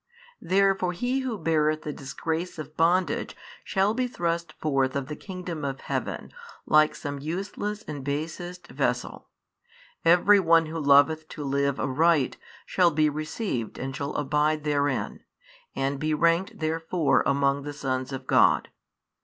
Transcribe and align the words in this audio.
Therefore 0.41 0.93
he 0.93 1.19
who 1.19 1.37
beareth 1.37 1.83
the 1.83 1.93
disgrace 1.93 2.57
of 2.57 2.75
bondage 2.75 3.35
shall 3.63 3.93
be 3.93 4.07
thrust 4.07 4.53
forth 4.53 4.95
of 4.95 5.05
the 5.09 5.15
kingdom 5.15 5.63
of 5.63 5.81
heaven 5.81 6.31
like 6.65 6.95
some 6.95 7.19
useless 7.19 7.83
and 7.83 8.03
basest 8.03 8.65
vessel: 8.65 9.27
every 10.03 10.39
one 10.39 10.65
who 10.65 10.79
loveth 10.79 11.27
to 11.27 11.43
live 11.43 11.79
aright 11.79 12.37
shall 12.65 12.89
be 12.89 13.09
received 13.11 13.77
and 13.77 13.95
shall 13.95 14.15
abide 14.15 14.63
therein, 14.63 15.23
and 15.75 15.99
be 15.99 16.15
ranked 16.15 16.57
therefore 16.57 17.21
among 17.27 17.61
the 17.61 17.71
sons 17.71 18.11
of 18.11 18.25
God. 18.25 18.69